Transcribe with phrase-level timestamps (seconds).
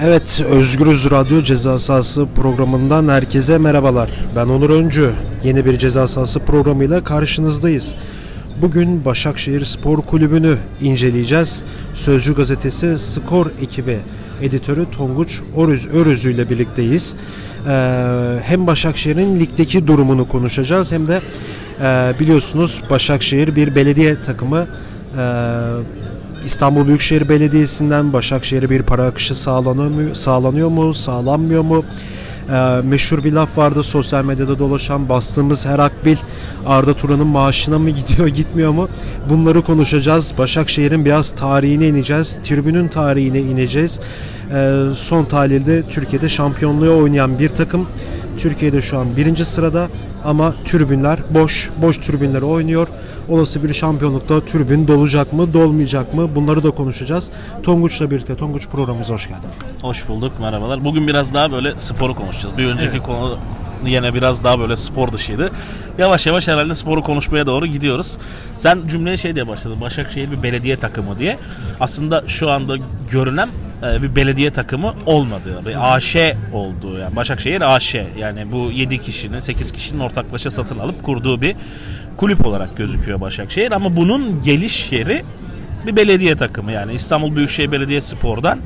[0.00, 4.10] Evet, Özgürüz Radyo Ceza Sahası programından herkese merhabalar.
[4.36, 5.10] Ben Onur Öncü.
[5.44, 7.94] Yeni bir Ceza Sahası programıyla karşınızdayız.
[8.62, 11.64] Bugün Başakşehir Spor Kulübü'nü inceleyeceğiz.
[11.94, 13.98] Sözcü Gazetesi Skor ekibi
[14.42, 17.14] editörü Tonguç Orüz Örüzü ile birlikteyiz.
[17.68, 21.20] Ee, hem Başakşehir'in ligdeki durumunu konuşacağız hem de
[21.80, 24.66] e, biliyorsunuz Başakşehir bir belediye takımı.
[25.18, 25.22] Ee,
[26.46, 31.84] İstanbul Büyükşehir Belediyesi'nden Başakşehir'e bir para akışı sağlanıyor mu, sağlanıyor mu sağlanmıyor mu?
[32.50, 36.16] Ee, meşhur bir laf vardı sosyal medyada dolaşan bastığımız her akbil
[36.66, 38.88] Arda Turan'ın maaşına mı gidiyor gitmiyor mu?
[39.30, 40.34] Bunları konuşacağız.
[40.38, 42.38] Başakşehir'in biraz tarihine ineceğiz.
[42.42, 44.00] Tribünün tarihine ineceğiz.
[44.52, 47.86] Ee, son tahlilde Türkiye'de şampiyonluğu oynayan bir takım.
[48.38, 49.88] Türkiye'de şu an birinci sırada
[50.24, 51.70] ama tribünler boş.
[51.82, 52.88] Boş tribünler oynuyor.
[53.28, 56.28] Olası bir şampiyonlukta tribün dolacak mı, dolmayacak mı?
[56.34, 57.30] Bunları da konuşacağız.
[57.62, 58.36] Tonguç'la birlikte.
[58.36, 59.48] Tonguç programımıza hoş geldin.
[59.82, 60.84] Hoş bulduk, merhabalar.
[60.84, 62.58] Bugün biraz daha böyle sporu konuşacağız.
[62.58, 63.02] Bir önceki evet.
[63.02, 63.38] konu
[63.86, 65.50] yine biraz daha böyle spor dışıydı.
[65.98, 68.18] Yavaş yavaş herhalde sporu konuşmaya doğru gidiyoruz.
[68.56, 69.80] Sen cümleye şey diye başladın.
[69.80, 71.38] Başakşehir bir belediye takımı diye.
[71.80, 72.76] Aslında şu anda
[73.10, 73.48] görünen
[73.82, 75.62] e, bir belediye takımı olmadı.
[75.66, 76.16] Bir AŞ
[76.52, 76.98] oldu.
[76.98, 77.94] Yani Başakşehir AŞ.
[77.94, 81.56] Yani bu 7 kişinin 8 kişinin ortaklaşa satın alıp kurduğu bir
[82.16, 85.24] kulüp olarak gözüküyor Başakşehir ama bunun geliş yeri
[85.86, 88.58] bir belediye takımı yani İstanbul Büyükşehir Belediye Spor'dan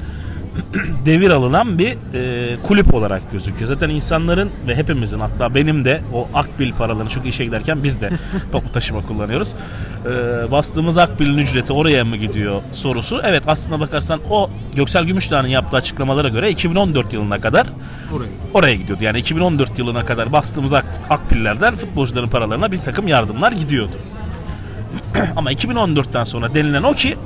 [1.06, 3.68] devir alınan bir e, kulüp olarak gözüküyor.
[3.68, 8.10] Zaten insanların ve hepimizin hatta benim de o akbil paralarını çünkü işe giderken biz de
[8.52, 9.54] toplu taşıma kullanıyoruz.
[10.04, 10.10] E,
[10.50, 13.20] bastığımız akbilin ücreti oraya mı gidiyor sorusu.
[13.24, 17.66] Evet aslında bakarsan o Göksel Gümüşdağ'ın yaptığı açıklamalara göre 2014 yılına kadar
[18.12, 19.04] oraya, oraya gidiyordu.
[19.04, 23.96] Yani 2014 yılına kadar bastığımız ak, akbillerden futbolcuların paralarına bir takım yardımlar gidiyordu.
[25.36, 27.16] Ama 2014'ten sonra denilen o ki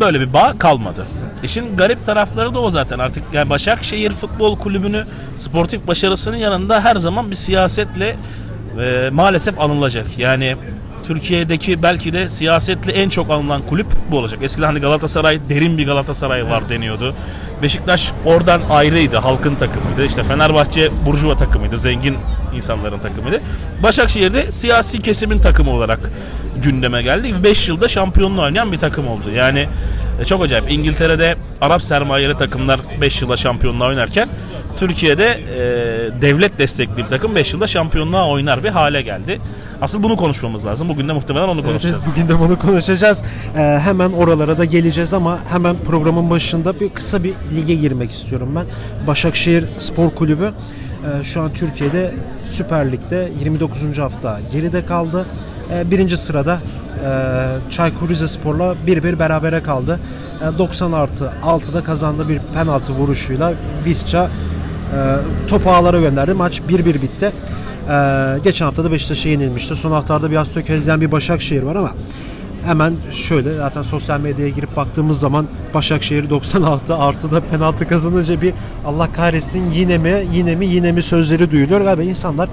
[0.00, 1.06] böyle bir bağ kalmadı.
[1.42, 5.04] İşin garip tarafları da o zaten artık yani Başakşehir Futbol Kulübü'nü
[5.36, 8.16] sportif başarısının yanında her zaman bir siyasetle
[8.80, 10.06] e, maalesef anılacak.
[10.18, 10.56] Yani
[11.06, 14.42] Türkiye'deki belki de siyasetle en çok alınan kulüp bu olacak.
[14.42, 17.14] Eskiden hani Galatasaray derin bir Galatasaray var deniyordu.
[17.62, 19.16] Beşiktaş oradan ayrıydı.
[19.16, 20.04] Halkın takımıydı.
[20.04, 21.78] İşte Fenerbahçe burjuva takımıydı.
[21.78, 22.16] Zengin
[22.54, 23.40] insanların takımıydı.
[23.82, 26.00] Başakşehir'de siyasi kesimin takımı olarak
[26.64, 27.34] gündeme geldi.
[27.44, 29.30] 5 yılda şampiyonluğu oynayan bir takım oldu.
[29.30, 29.68] Yani
[30.22, 30.72] e, çok acayip.
[30.72, 34.28] İngiltere'de Arap sermayeli takımlar 5 yılda şampiyonluğa oynarken
[34.76, 39.40] Türkiye'de e, devlet destekli bir takım 5 yılda şampiyonluğa oynar bir hale geldi.
[39.82, 40.88] Asıl bunu konuşmamız lazım.
[40.88, 42.02] Bugün de muhtemelen onu konuşacağız.
[42.06, 43.24] Evet, bugün de bunu konuşacağız.
[43.56, 48.52] Ee, hemen oralara da geleceğiz ama hemen programın başında bir kısa bir lige girmek istiyorum
[48.56, 48.64] ben.
[49.06, 50.50] Başakşehir Spor Kulübü
[51.20, 52.14] e, şu an Türkiye'de
[52.46, 53.98] Süper Lig'de 29.
[53.98, 55.26] hafta geride kaldı.
[55.74, 56.58] E, birinci sırada
[57.70, 60.00] Çaykur Rizespor'la 1-1 berabere kaldı.
[60.54, 63.52] E, 90 artı 6'da kazandı bir penaltı vuruşuyla
[63.84, 64.98] Visca e,
[65.48, 66.34] topu ağlara gönderdi.
[66.34, 67.32] Maç 1-1 bitti.
[67.90, 69.76] E, geçen hafta da Beşiktaş'a yenilmişti.
[69.76, 71.90] Son haftalarda biraz tökezleyen bir Başakşehir var ama
[72.64, 79.12] hemen şöyle zaten sosyal medyaya girip baktığımız zaman Başakşehir 96 artıda penaltı kazanınca bir Allah
[79.12, 81.80] kahretsin yine mi yine mi yine mi sözleri duyuluyor.
[81.80, 82.48] Galiba insanlar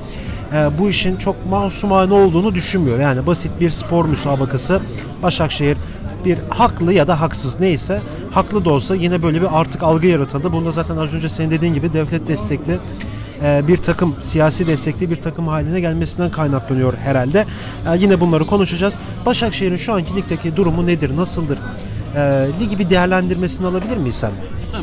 [0.53, 2.99] e, bu işin çok masumane olduğunu düşünmüyor.
[2.99, 4.81] Yani basit bir spor müsabakası
[5.23, 5.77] Başakşehir
[6.25, 8.01] bir haklı ya da haksız neyse
[8.31, 10.51] haklı da olsa yine böyle bir artık algı yaratıldı.
[10.51, 12.77] Bunda zaten az önce senin dediğin gibi devlet destekli
[13.43, 17.45] e, bir takım siyasi destekli bir takım haline gelmesinden kaynaklanıyor herhalde.
[17.93, 18.97] E, yine bunları konuşacağız.
[19.25, 21.57] Başakşehir'in şu anki ligdeki durumu nedir, nasıldır?
[22.15, 24.31] E, ligi bir değerlendirmesini alabilir miyiz sen?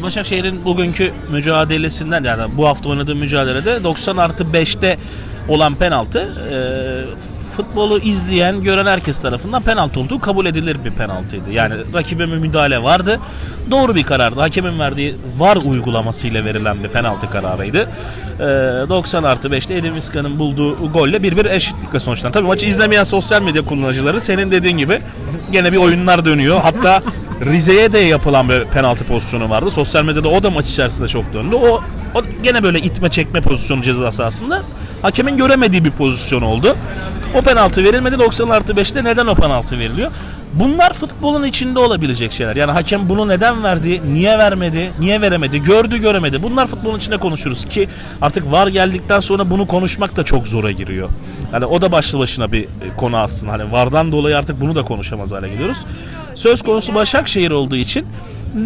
[0.03, 4.99] Başakşehir'in bugünkü mücadelesinden yani bu hafta oynadığı mücadelede 90 artı 5'te
[5.49, 6.59] olan penaltı e,
[7.57, 11.51] futbolu izleyen, gören herkes tarafından penaltı olduğu kabul edilir bir penaltıydı.
[11.51, 13.21] Yani rakibe müdahale vardı.
[13.71, 14.41] Doğru bir karardı.
[14.41, 17.89] Hakemin verdiği VAR uygulamasıyla verilen bir penaltı kararıydı.
[18.41, 18.45] E,
[18.89, 22.35] 90 artı 5'te Edin Viska'nın bulduğu golle bir bir eşitlikle sonuçlandı.
[22.35, 25.01] Tabii maçı izlemeyen sosyal medya kullanıcıları senin dediğin gibi
[25.53, 26.61] gene bir oyunlar dönüyor.
[26.63, 27.03] Hatta
[27.45, 29.71] Rize'ye de yapılan bir penaltı pozisyonu vardı.
[29.71, 31.57] Sosyal medyada o da maç içerisinde çok döndü.
[31.57, 31.81] O,
[32.17, 34.63] o gene böyle itme çekme pozisyonu ceza sahasında.
[35.03, 36.77] Hakemin göremediği bir pozisyon oldu.
[37.35, 40.11] O penaltı verilmedi 90 artı 5'te neden o penaltı veriliyor?
[40.59, 42.57] Bunlar futbolun içinde olabilecek şeyler.
[42.57, 46.43] Yani hakem bunu neden verdi, niye vermedi, niye veremedi, gördü göremedi.
[46.43, 47.89] Bunlar futbolun içinde konuşuruz ki
[48.23, 51.09] artık var geldikten sonra bunu konuşmak da çok zora giriyor.
[51.53, 53.53] Yani o da başlı başına bir konu aslında.
[53.53, 55.79] Hani vardan dolayı artık bunu da konuşamaz hale geliyoruz.
[56.35, 58.07] Söz konusu Başakşehir olduğu için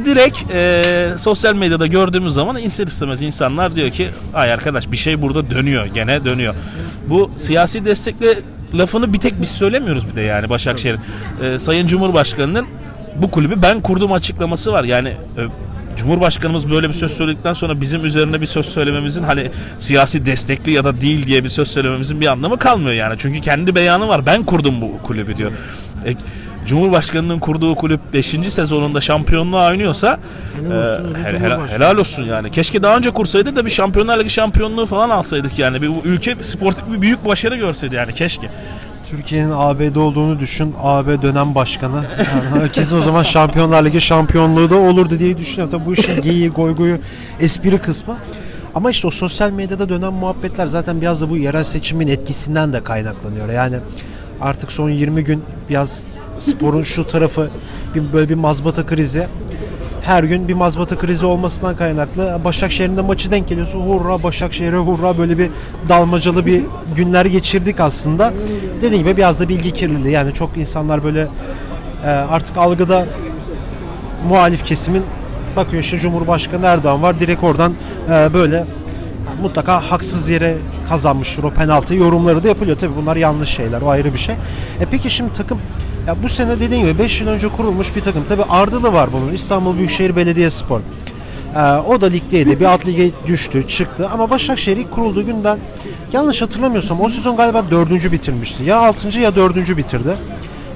[0.05, 0.85] direkt e,
[1.17, 5.87] sosyal medyada gördüğümüz zaman ister istemez insanlar diyor ki ay arkadaş bir şey burada dönüyor
[5.87, 6.55] gene dönüyor.
[7.07, 8.39] Bu siyasi destekle
[8.75, 10.96] lafını bir tek biz söylemiyoruz bir de yani Başakşehir.
[11.44, 12.67] E, Sayın Cumhurbaşkanı'nın
[13.17, 14.84] bu kulübü ben kurdum açıklaması var.
[14.84, 15.43] Yani e,
[15.96, 20.84] Cumhurbaşkanımız böyle bir söz söyledikten sonra bizim üzerine bir söz söylememizin hani siyasi destekli ya
[20.84, 23.14] da değil diye bir söz söylememizin bir anlamı kalmıyor yani.
[23.19, 24.26] Çünkü kendi beyanı var.
[24.26, 25.52] Ben kurdum bu kulübü diyor.
[26.06, 26.14] E,
[26.70, 28.26] Cumhurbaşkanının kurduğu kulüp 5.
[28.49, 30.19] sezonunda şampiyonluğa oynuyorsa
[30.56, 32.50] Helal olsun e, helal, helal olsun yani.
[32.50, 35.82] Keşke daha önce kursaydı da bir Şampiyonlar Ligi şampiyonluğu falan alsaydık yani.
[35.82, 38.49] Bir ülke sportif bir büyük başarı görseydi yani keşke.
[39.11, 40.75] Türkiye'nin AB'de olduğunu düşün.
[40.82, 42.05] AB dönem başkanı.
[42.19, 45.78] Yani herkesin o zaman Şampiyonlar Ligi şampiyonluğu da olurdu diye düşünüyorum.
[45.78, 46.99] Tabii bu işin geyiği, goygoyu,
[47.40, 48.17] espri kısmı.
[48.75, 52.84] Ama işte o sosyal medyada dönen muhabbetler zaten biraz da bu yerel seçimin etkisinden de
[52.84, 53.49] kaynaklanıyor.
[53.49, 53.76] Yani
[54.40, 56.06] artık son 20 gün biraz
[56.41, 57.51] sporun şu tarafı
[57.95, 59.27] bir, böyle bir mazbata krizi
[60.03, 65.19] her gün bir mazbata krizi olmasından kaynaklı Başakşehir'in de maçı denk geliyorsa hurra Başakşehir'e hurra
[65.19, 65.51] böyle bir
[65.89, 66.63] dalmacalı bir
[66.97, 68.33] günler geçirdik aslında.
[68.83, 71.29] Dediğim gibi biraz da bilgi kirliliği yani çok insanlar böyle
[72.05, 73.07] e, artık algıda
[74.29, 75.03] muhalif kesimin
[75.57, 77.75] bakıyor işte Cumhurbaşkanı Erdoğan var direkt oradan
[78.11, 78.65] e, böyle
[79.43, 80.57] mutlaka haksız yere
[80.89, 82.79] kazanmıştır o penaltı yorumları da yapılıyor.
[82.79, 84.35] Tabii bunlar yanlış şeyler o ayrı bir şey.
[84.81, 85.59] E peki şimdi takım
[86.06, 88.25] ya bu sene dediğim gibi 5 yıl önce kurulmuş bir takım.
[88.29, 90.81] Tabii Ardılı var bunun İstanbul Büyükşehir Belediyespor.
[91.56, 92.61] Ee, o da ligdeydi.
[92.61, 94.08] Bir alt lige düştü, çıktı.
[94.12, 95.58] Ama Başakşehir ilk kurulduğu günden
[96.12, 98.64] yanlış hatırlamıyorsam o sezon galiba dördüncü bitirmişti.
[98.64, 100.14] Ya altıncı ya dördüncü bitirdi.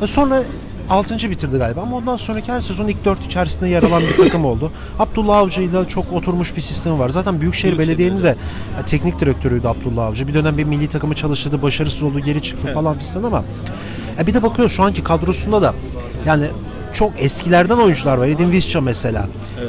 [0.02, 0.42] E sonra
[0.90, 1.30] 6.
[1.30, 4.72] bitirdi galiba ama ondan sonraki her sezon ilk 4 içerisinde yer alan bir takım oldu.
[4.98, 7.08] Abdullah Avcı ile çok oturmuş bir sistemi var.
[7.08, 8.36] Zaten Büyükşehir Belediye'nin de
[8.80, 10.28] e, teknik direktörüydü Abdullah Avcı.
[10.28, 13.44] Bir dönem bir milli takımı çalıştırdı, başarısız oldu, geri çıktı falan fistan ama
[14.20, 15.74] e, bir de bakıyoruz şu anki kadrosunda da
[16.26, 16.46] yani
[16.92, 18.26] çok eskilerden oyuncular var.
[18.26, 19.26] Edin Visca mesela.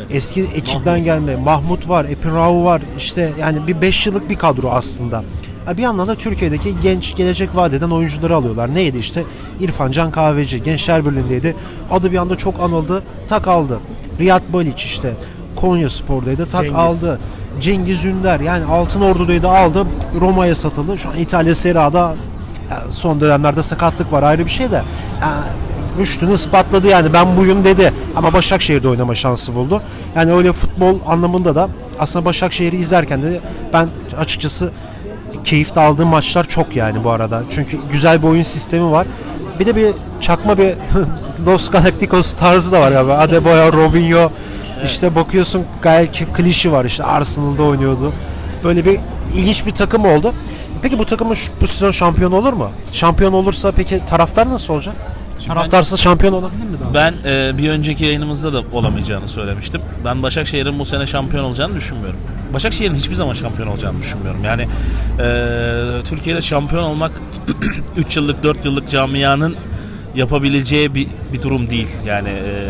[0.09, 1.35] Eski ekipten gelme.
[1.35, 2.81] Mahmut var, Epin Rao var.
[2.97, 5.23] İşte yani bir 5 yıllık bir kadro aslında.
[5.65, 8.75] Ha, Bir yandan da Türkiye'deki genç gelecek vaat eden oyuncuları alıyorlar.
[8.75, 9.23] Neydi işte
[9.59, 11.55] İrfan Can Kahveci Gençler Birliği'ndeydi.
[11.91, 13.03] Adı bir anda çok anıldı.
[13.27, 13.79] Tak aldı.
[14.19, 15.13] Riyad Baliç işte
[15.55, 16.45] Konya Spor'daydı.
[16.45, 16.75] Tak Cengiz.
[16.79, 17.19] aldı.
[17.59, 19.85] Cengiz Ünder yani Altın Ordu'daydı aldı.
[20.21, 20.97] Roma'ya satıldı.
[20.97, 22.15] Şu an İtalya Serie A'da
[22.71, 24.81] ya son dönemlerde sakatlık var ayrı bir şey de.
[25.21, 25.43] Yani
[25.99, 27.93] Rüştünü ispatladı yani ben buyum dedi.
[28.15, 29.81] Ama Başakşehir'de oynama şansı buldu.
[30.15, 31.69] Yani öyle futbol anlamında da
[31.99, 33.39] aslında Başakşehir'i izlerken de
[33.73, 34.71] ben açıkçası
[35.45, 37.43] keyif de aldığım maçlar çok yani bu arada.
[37.49, 39.07] Çünkü güzel bir oyun sistemi var.
[39.59, 39.87] Bir de bir
[40.21, 40.73] çakma bir
[41.45, 43.17] Los Galacticos tarzı da var ya.
[43.17, 44.31] Adebayor, Robinho.
[44.85, 48.11] işte bakıyorsun gayet klişi var işte Arsenal'da oynuyordu.
[48.63, 48.99] Böyle bir
[49.35, 50.33] ilginç bir takım oldu.
[50.85, 52.71] Peki bu takımın şu- bu sezon şampiyon olur mu?
[52.93, 54.95] Şampiyon olursa peki taraftar nasıl olacak?
[55.47, 56.77] Taraftarsız şampiyon olabilir mi?
[56.83, 56.93] daha?
[56.93, 59.81] Ben e, bir önceki yayınımızda da olamayacağını söylemiştim.
[60.05, 62.19] Ben Başakşehir'in bu sene şampiyon olacağını düşünmüyorum.
[62.53, 64.43] Başakşehir'in hiçbir zaman şampiyon olacağını düşünmüyorum.
[64.43, 64.67] Yani
[65.19, 67.11] e, Türkiye'de şampiyon olmak
[67.97, 69.55] 3 yıllık 4 yıllık camianın
[70.15, 71.89] yapabileceği bir, bir durum değil.
[72.05, 72.63] Yani e,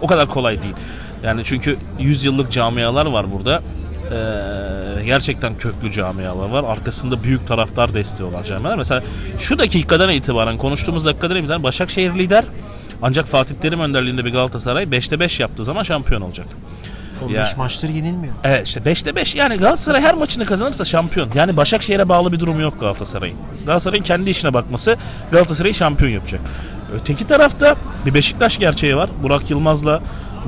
[0.00, 0.74] o kadar kolay değil.
[1.22, 3.62] Yani çünkü 100 yıllık camialar var burada.
[4.10, 6.64] E, gerçekten köklü camialar var.
[6.64, 8.76] Arkasında büyük taraftar desteği olan camialar.
[8.76, 9.02] Mesela
[9.38, 12.44] şu dakikadan itibaren konuştuğumuz dakikadan itibaren Başakşehir lider
[13.02, 16.46] ancak Fatih Terim önderliğinde bir Galatasaray 5'te 5 yaptığı zaman şampiyon olacak.
[17.24, 17.46] 15 Ya.
[17.56, 18.34] maçtır yenilmiyor.
[18.44, 21.30] Evet işte 5'te 5 yani Galatasaray her maçını kazanırsa şampiyon.
[21.34, 23.36] Yani Başakşehir'e bağlı bir durum yok Galatasaray'ın.
[23.66, 24.96] Galatasaray'ın kendi işine bakması
[25.32, 26.40] Galatasaray'ı şampiyon yapacak.
[26.94, 29.10] Öteki tarafta bir Beşiktaş gerçeği var.
[29.22, 30.00] Burak Yılmaz'la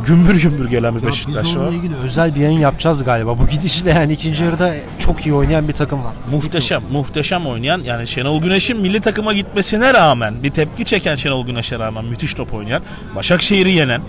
[0.06, 1.60] gümbür gümbür gelen bir Beşiktaş biz var.
[1.60, 3.38] onunla ilgili özel bir yayın yapacağız galiba.
[3.38, 6.12] Bu gidişle yani ikinci yarıda çok iyi oynayan bir takım var.
[6.30, 11.78] Muhteşem, muhteşem oynayan yani Şenol Güneş'in milli takıma gitmesine rağmen bir tepki çeken Şenol Güneş'e
[11.78, 12.82] rağmen müthiş top oynayan,
[13.16, 14.02] Başakşehir'i yenen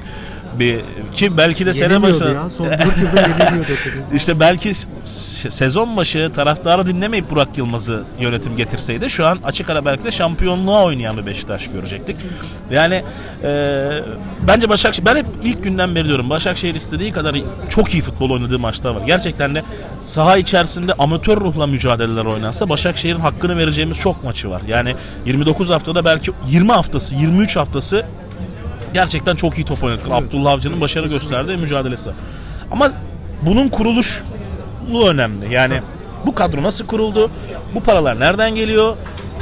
[0.60, 0.79] bir
[1.13, 2.50] ki belki de sene Yenemiyordu ya.
[2.50, 3.72] Son 4 yıldır yenilmiyordu.
[3.84, 4.03] tabii.
[4.15, 4.72] İşte belki
[5.50, 10.84] sezon başı taraftarı dinlemeyip Burak Yılmaz'ı yönetim getirseydi şu an açık ara belki de şampiyonluğa
[10.84, 12.15] oynayan bir Beşiktaş görecektik.
[12.72, 13.03] Yani
[13.43, 13.89] e,
[14.48, 17.36] bence Başakşehir ben hep ilk günden beri diyorum Başakşehir istediği kadar
[17.70, 19.01] çok iyi futbol oynadığı maçlar var.
[19.05, 19.63] Gerçekten de
[20.00, 24.62] saha içerisinde amatör ruhla mücadeleler oynansa Başakşehir'in hakkını vereceğimiz çok maçı var.
[24.67, 28.05] Yani 29 haftada belki 20 haftası 23 haftası
[28.94, 30.02] gerçekten çok iyi top oynadı.
[30.12, 32.10] Abdullah Avcı'nın başarı gösterdiği mücadelesi.
[32.72, 32.92] Ama
[33.42, 34.24] bunun kuruluşu
[35.10, 35.54] önemli.
[35.54, 35.82] Yani
[36.26, 37.32] bu kadro nasıl kuruldu?
[37.76, 38.98] Bu paralar nereden geliyor?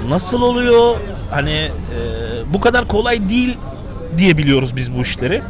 [0.09, 0.97] Nasıl oluyor?
[1.31, 1.99] Hani e,
[2.53, 3.57] bu kadar kolay değil
[4.17, 5.41] diye biliyoruz biz bu işleri.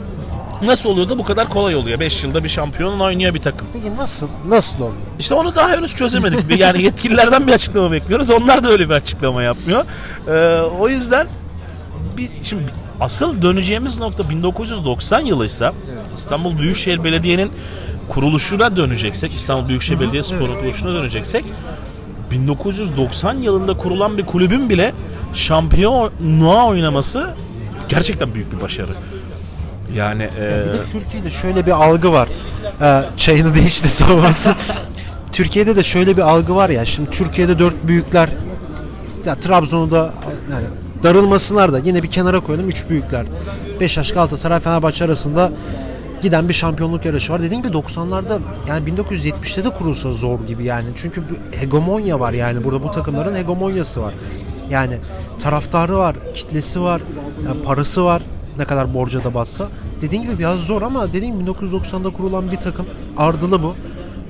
[0.61, 1.99] Nasıl oluyor da bu kadar kolay oluyor?
[1.99, 3.67] 5 yılda bir şampiyon oynuyor bir takım.
[3.73, 4.27] Peki nasıl?
[4.47, 5.01] Nasıl oluyor?
[5.19, 6.59] İşte onu daha henüz çözemedik.
[6.59, 8.29] Yani yetkililerden bir açıklama bekliyoruz.
[8.29, 9.85] Onlar da öyle bir açıklama yapmıyor.
[10.27, 11.27] Ee, o yüzden
[12.17, 12.63] bir, şimdi
[12.99, 15.73] asıl döneceğimiz nokta 1990 yılıysa
[16.15, 17.51] İstanbul Büyükşehir Belediye'nin
[18.09, 21.45] kuruluşuna döneceksek, İstanbul Büyükşehir Belediyespor'un kuruluşuna döneceksek
[22.31, 24.93] 1990 yılında kurulan bir kulübün bile
[25.33, 27.33] şampiyonluğa oynaması
[27.89, 28.91] gerçekten büyük bir başarı.
[29.95, 32.29] Yani e, Bir de Türkiye'de şöyle bir algı var.
[32.81, 34.55] Ee, çayını değişti soğumasın.
[35.31, 36.85] Türkiye'de de şöyle bir algı var ya.
[36.85, 38.29] Şimdi Türkiye'de dört büyükler
[39.25, 40.13] ya Trabzon'u da
[40.51, 40.65] yani
[41.03, 42.69] darılmasınlar da yine bir kenara koyalım.
[42.69, 43.25] Üç büyükler.
[43.79, 45.51] Beşiktaş, Galatasaray, Fenerbahçe arasında
[46.21, 47.41] giden bir şampiyonluk yarışı var.
[47.41, 50.85] Dediğim gibi 90'larda yani 1970'te de kurulsa zor gibi yani.
[50.95, 54.13] Çünkü bir hegemonya var yani burada bu takımların hegemonyası var.
[54.69, 54.97] Yani
[55.39, 57.01] taraftarı var, kitlesi var,
[57.47, 58.21] yani parası var
[58.57, 59.67] ne kadar borca da bassa.
[60.01, 62.85] Dediğim gibi biraz zor ama dediğim gibi 1990'da kurulan bir takım
[63.17, 63.75] ardılı bu.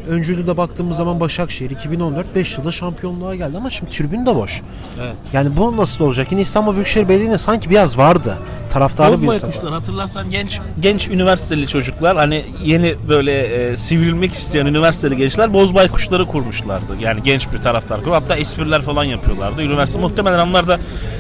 [0.10, 4.62] Öncülüğüne baktığımız zaman Başakşehir 2014 5 yılda şampiyonluğa geldi ama şimdi tribün de boş.
[4.98, 5.16] Evet.
[5.34, 6.28] Yani bu nasıl olacak?
[6.32, 8.38] Yine İstanbul Büyükşehir Belediye'ne sanki biraz vardı.
[8.70, 9.56] Taraftarı bir Bozmaya takım.
[9.56, 15.88] kuşlar hatırlarsan genç genç üniversiteli çocuklar hani yeni böyle e, sivrilmek isteyen üniversiteli gençler bozbay
[15.88, 16.94] kuşları kurmuşlardı.
[17.02, 19.62] Yani genç bir taraftar kurup hatta espriler falan yapıyorlardı.
[19.62, 20.80] Üniversite muhtemelen onlar da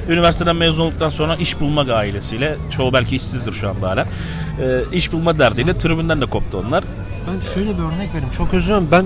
[0.10, 4.01] üniversiteden mezun olduktan sonra iş bulma ailesiyle çoğu belki işsizdir şu anda hala.
[4.01, 6.84] E, iş bulma derdiyle tribünden de koptu onlar.
[7.33, 8.31] Ben şöyle bir örnek vereyim.
[8.31, 8.88] Çok özür dilerim.
[8.91, 9.05] Ben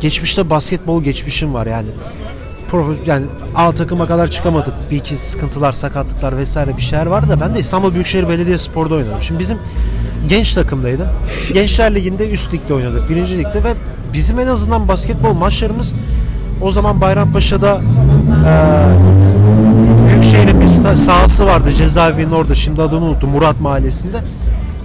[0.00, 1.88] geçmişte basketbol geçmişim var yani.
[2.70, 4.74] Profe, yani A takıma kadar çıkamadık.
[4.90, 9.22] Bir iki sıkıntılar, sakatlıklar vesaire bir şeyler vardı da ben de İstanbul Büyükşehir Belediyespor'da oynadım.
[9.22, 9.58] Şimdi bizim
[10.28, 11.06] genç takımdaydım.
[11.52, 13.10] Gençler Ligi'nde üst ligde oynadık.
[13.10, 13.74] Birinci ligde ve
[14.12, 15.94] bizim en azından basketbol maçlarımız
[16.62, 17.80] o zaman Bayrampaşa'da
[18.44, 19.12] eee
[20.08, 22.54] Büyükşehir'in bir sahası vardı cezaevinin orada.
[22.54, 23.30] Şimdi adını unuttum.
[23.30, 24.18] Murat Mahallesi'nde.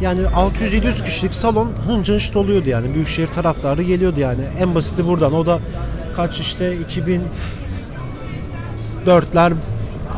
[0.02, 2.94] Yani 600-700 kişilik salon hınca hınç doluyordu yani.
[2.94, 4.42] Büyükşehir taraftarı geliyordu yani.
[4.60, 5.34] En basiti buradan.
[5.34, 5.60] O da
[6.16, 6.74] kaç işte
[9.06, 9.54] 2004'ler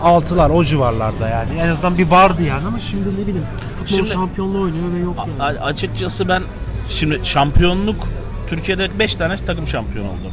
[0.04, 1.50] 6'lar o civarlarda yani.
[1.60, 3.46] En azından bir vardı yani ama şimdi ne bileyim
[3.80, 5.60] futbol Şimdi- şampiyonluğu oynuyor ve yok yani.
[5.60, 6.44] Açıkçası ben
[6.90, 8.08] şimdi şampiyonluk
[8.48, 10.32] Türkiye'de 5 tane takım şampiyon oldu.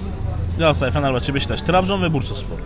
[0.58, 2.56] Galatasaray, Fenerbahçe, Beşiktaş, Trabzon ve Bursaspor.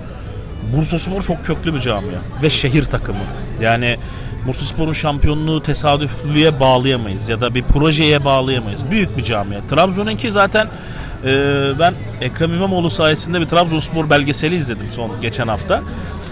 [0.76, 3.18] Bursaspor çok köklü bir camia ve şehir takımı.
[3.60, 3.96] Yani
[4.46, 8.90] Bursaspor'un şampiyonluğu tesadüflüye bağlayamayız ya da bir projeye bağlayamayız.
[8.90, 9.60] Büyük bir camia.
[9.70, 10.68] Trabzon'unki zaten
[11.24, 11.28] e,
[11.78, 15.82] ben Ekrem İmamoğlu sayesinde bir Trabzonspor belgeseli izledim son geçen hafta.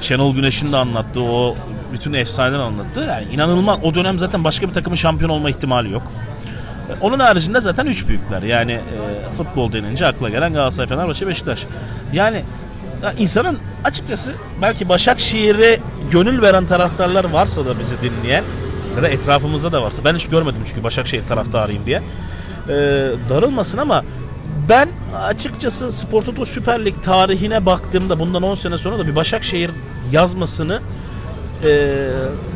[0.00, 1.56] Şenol Güneş'in de anlattığı o
[1.92, 3.06] bütün efsaneler anlattı.
[3.08, 3.78] Yani inanılmaz.
[3.82, 6.12] O dönem zaten başka bir takımın şampiyon olma ihtimali yok.
[7.00, 8.42] Onun haricinde zaten üç büyükler.
[8.42, 11.66] Yani e, futbol denince akla gelen Galatasaray, Fenerbahçe, Beşiktaş.
[12.12, 12.42] Yani ya
[13.19, 18.45] insanın açıkçası belki Başakşehir'e gönül veren taraftarlar varsa da bizi dinleyen
[18.97, 22.02] ya da etrafımızda da varsa ben hiç görmedim çünkü Başakşehir taraftarıyım diye
[22.69, 22.73] e,
[23.28, 24.05] darılmasın ama
[24.69, 24.88] ben
[25.25, 29.71] açıkçası Spor Toto Süper Lig tarihine baktığımda bundan 10 sene sonra da bir Başakşehir
[30.12, 30.81] yazmasını
[31.64, 31.69] e,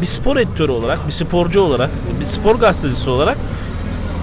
[0.00, 3.38] bir spor editörü olarak, bir sporcu olarak, bir spor gazetecisi olarak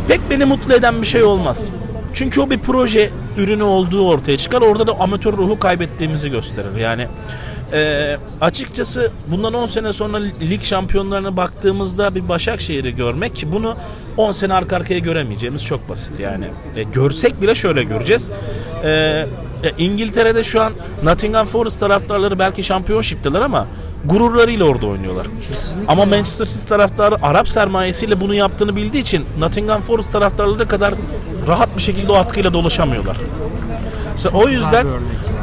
[0.08, 1.70] pek beni mutlu eden bir şey olmaz.
[2.14, 4.62] Çünkü o bir proje ürünü olduğu ortaya çıkar.
[4.62, 6.76] Orada da amatör ruhu kaybettiğimizi gösterir.
[6.76, 7.08] Yani
[7.74, 13.78] e, açıkçası bundan 10 sene sonra lig şampiyonlarına baktığımızda bir Başakşehir'i görmek bunu
[14.18, 16.46] 10 sene arka arkaya göremeyeceğimiz çok basit yani.
[16.76, 18.32] E, görsek bile şöyle göreceğiz.
[18.84, 19.26] E, e,
[19.78, 23.68] İngiltere'de şu an Nottingham Forest taraftarları belki şampiyonşipteler ama
[24.06, 25.28] gururlarıyla orada oynuyorlar.
[25.88, 30.94] Ama Manchester City taraftarı Arap sermayesiyle bunu yaptığını bildiği için Nottingham Forest taraftarları kadar
[31.50, 33.18] rahat bir şekilde o atkıyla dolaşamıyorlar.
[34.18, 34.88] İşte o yüzden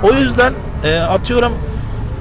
[0.03, 1.53] o yüzden e, atıyorum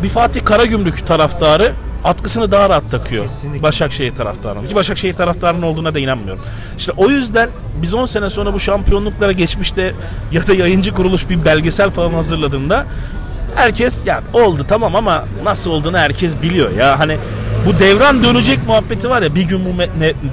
[0.03, 1.73] bir Fatih Karagümrük taraftarı
[2.03, 3.63] atkısını daha rahat takıyor Kesinlikle.
[3.63, 4.67] Başakşehir taraftarının.
[4.67, 6.43] Ki Başakşehir taraftarının olduğuna da inanmıyorum.
[6.77, 7.49] İşte o yüzden
[7.81, 9.93] biz 10 sene sonra bu şampiyonluklara geçmişte
[10.31, 12.85] ya da yayıncı kuruluş bir belgesel falan hazırladığında
[13.55, 16.99] herkes ya oldu tamam ama nasıl olduğunu herkes biliyor ya.
[16.99, 17.17] Hani
[17.65, 19.69] bu devran dönecek muhabbeti var ya bir gün bu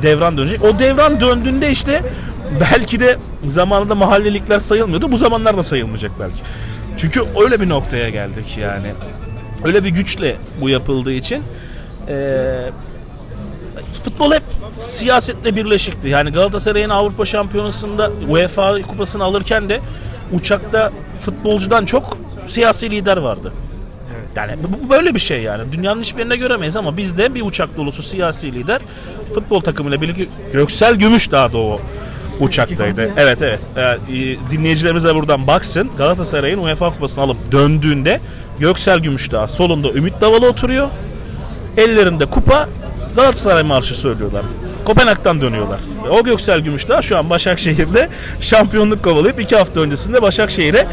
[0.02, 0.64] devran dönecek.
[0.64, 2.02] O devran döndüğünde işte
[2.60, 3.16] belki de
[3.46, 5.12] zamanında mahallelikler sayılmıyordu.
[5.12, 6.36] Bu zamanlar da sayılmayacak belki.
[6.96, 8.92] Çünkü öyle bir noktaya geldik yani.
[9.64, 11.42] Öyle bir güçle bu yapıldığı için
[12.08, 12.70] eee
[14.04, 14.42] futbol hep
[14.88, 16.08] siyasetle birleşikti.
[16.08, 19.80] Yani Galatasaray'ın Avrupa Şampiyonası'nda UEFA kupasını alırken de
[20.32, 20.90] uçakta
[21.20, 22.16] futbolcudan çok
[22.46, 23.52] siyasi lider vardı.
[24.36, 25.72] Yani bu- böyle bir şey yani.
[25.72, 28.80] Dünyanın hiçbir yerinde göremeyiz ama bizde bir uçak dolusu siyasi lider
[29.34, 31.80] futbol takımıyla birlikte Göksel Gümüş daha da o
[32.40, 33.10] uçaktaydı.
[33.16, 33.60] Evet evet.
[33.76, 33.98] Ee,
[34.50, 35.90] dinleyicilerimiz de buradan baksın.
[35.98, 38.20] Galatasaray'ın UEFA kupasını alıp döndüğünde
[38.58, 40.88] Göksel Gümüşdağ solunda Ümit Davala oturuyor.
[41.76, 42.68] Ellerinde kupa
[43.16, 44.42] Galatasaray marşı söylüyorlar.
[44.84, 45.80] Kopenhag'dan dönüyorlar.
[46.10, 48.08] O Göksel Gümüşdağ şu an Başakşehir'de
[48.40, 50.86] şampiyonluk kovalayıp iki hafta öncesinde Başakşehir'e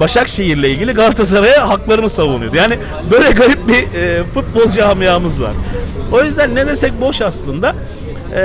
[0.00, 2.56] Başakşehir'le ilgili Galatasaray'a haklarını savunuyordu.
[2.56, 2.78] Yani
[3.10, 5.52] böyle garip bir e, futbol camiamız var.
[6.12, 7.74] O yüzden ne desek boş aslında.
[8.34, 8.42] E,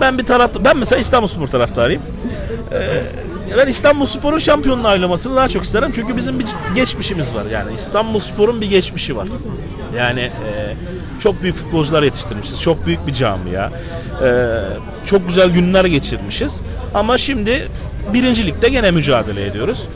[0.00, 2.02] ben bir taraf ben mesela İstanbulspor taraftarıyım.
[2.72, 3.02] E,
[3.58, 5.90] ben İstanbul Spor'un şampiyonluğu ayrılmasını daha çok isterim.
[5.94, 7.44] Çünkü bizim bir geçmişimiz var.
[7.52, 9.28] Yani İstanbul Spor'un bir geçmişi var.
[9.96, 10.74] Yani e,
[11.18, 12.62] çok büyük futbolcular yetiştirmişiz.
[12.62, 13.70] Çok büyük bir camia.
[14.24, 14.58] E,
[15.04, 16.60] çok güzel günler geçirmişiz.
[16.94, 17.68] Ama şimdi
[18.12, 19.86] birincilikte gene mücadele ediyoruz.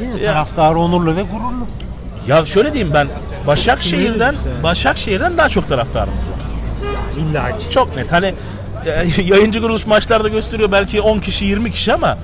[0.00, 1.66] Yine taraftarı onurlu ve gururlu.
[2.26, 3.08] Ya şöyle diyeyim ben
[3.46, 6.40] Başakşehir'den Başakşehir'den daha çok taraftarımız var.
[7.18, 7.70] İlla ki.
[7.70, 8.12] Çok net.
[8.12, 8.34] Hani
[9.24, 12.18] yayıncı kuruluş maçlarda gösteriyor belki 10 kişi 20 kişi ama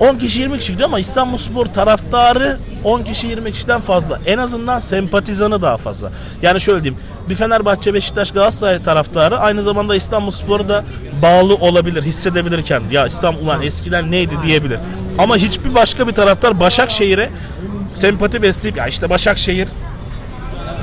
[0.00, 4.20] 10 kişi 20 kişi gidiyor ama İstanbulspor taraftarı 10 kişi 20 kişiden fazla.
[4.26, 6.10] En azından sempatizanı daha fazla.
[6.42, 7.02] Yani şöyle diyeyim.
[7.28, 10.84] Bir Fenerbahçe, Beşiktaş, Galatasaray taraftarı aynı zamanda İstanbulspor'a da
[11.22, 14.78] bağlı olabilir, hissedebilirken ya İstanbul ulan eskiden neydi diyebilir.
[15.18, 17.30] Ama hiçbir başka bir taraftar Başakşehir'e
[17.94, 19.68] sempati besleyip ya işte Başakşehir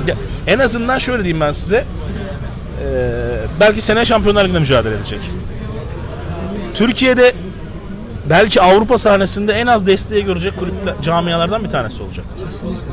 [0.06, 1.84] ya en azından şöyle diyeyim ben size.
[2.84, 5.20] Ee, belki sene Şampiyonlar Ligi'nde mücadele edecek.
[6.74, 7.34] Türkiye'de
[8.30, 12.26] belki Avrupa sahnesinde en az desteği görecek kulüpler, camialardan bir tanesi olacak.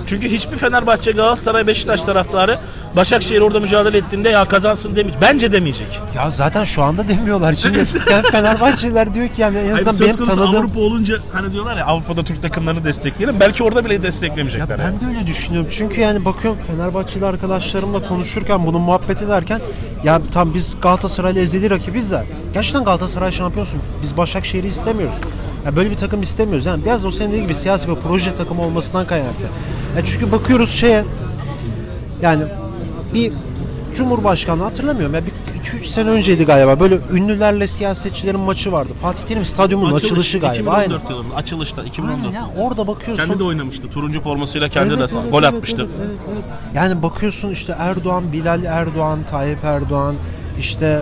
[0.08, 2.60] Çünkü hiçbir Fenerbahçe, Galatasaray, Beşiktaş taraftarı
[2.96, 5.22] Başakşehir orada mücadele ettiğinde ya kazansın demeyecek.
[5.22, 6.00] Bence demeyecek.
[6.16, 7.54] Ya zaten şu anda demiyorlar.
[7.54, 7.78] Şimdi
[8.12, 10.56] yani Fenerbahçeliler diyor ki yani en azından benim tanıdığım...
[10.56, 13.40] Avrupa olunca hani diyorlar ya Avrupa'da Türk takımlarını destekleyelim.
[13.40, 14.80] Belki orada bile Ya desteklemeyecekler.
[14.80, 14.94] yani.
[15.02, 15.70] ben de öyle düşünüyorum.
[15.72, 19.62] Çünkü yani bakıyorum Fenerbahçeli arkadaşlarımla konuşurken bunu muhabbet ederken
[20.04, 22.24] ya tam biz Galatasaray'la ezeli rakibiz de
[22.54, 23.80] gerçekten Galatasaray şampiyonsun.
[24.04, 25.16] Biz Başakşehir'i istemiyoruz.
[25.66, 26.66] Ya böyle bir takım istemiyoruz.
[26.66, 29.44] Yani biraz o senin dediğin gibi siyasi ve proje takımı olmasından kaynaklı.
[29.98, 31.04] Ya çünkü bakıyoruz şeye
[32.22, 32.44] yani
[33.14, 33.34] bir
[33.96, 35.32] Cumhurbaşkanlığı hatırlamıyorum ya bir
[35.82, 38.94] 2-3 sene önceydi galiba böyle ünlülerle siyasetçilerin maçı vardı.
[39.02, 40.72] Fatih Terim Stadyumu'nun açılışı galiba.
[40.72, 40.84] Aynen.
[40.96, 42.20] 2014 yılında açılışta 2014.
[42.26, 43.26] Aynen ya orada bakıyorsun.
[43.26, 43.90] Kendi de oynamıştı.
[43.90, 45.82] Turuncu formasıyla kendi de Evet, sağ- evet, gol evet, atmıştı.
[45.82, 46.44] evet, evet, evet.
[46.74, 50.16] Yani bakıyorsun işte Erdoğan, Bilal Erdoğan, Tayyip Erdoğan,
[50.60, 51.02] işte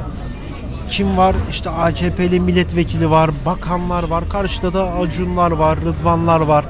[0.91, 1.35] kim var?
[1.49, 6.65] İşte AKP'li milletvekili var, bakanlar var, karşıda da Acunlar var, Rıdvanlar var.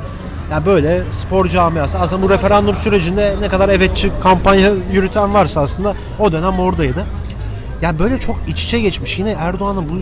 [0.51, 1.99] Ya böyle spor camiası.
[1.99, 7.05] Aslında bu referandum sürecinde ne kadar evetçi kampanya yürüten varsa aslında o dönem oradaydı.
[7.81, 9.19] Ya böyle çok iç içe geçmiş.
[9.19, 9.93] Yine Erdoğan'ın bu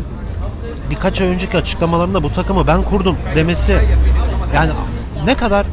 [0.92, 3.78] birkaç ay önceki açıklamalarında bu takımı ben kurdum demesi
[4.56, 4.72] yani
[5.26, 5.66] ne kadar